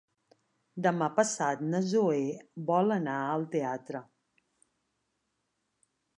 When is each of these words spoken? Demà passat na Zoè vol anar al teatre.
Demà 0.85 1.09
passat 1.19 1.61
na 1.73 1.81
Zoè 1.89 2.23
vol 2.71 2.95
anar 2.97 3.19
al 3.35 3.47
teatre. 3.59 4.03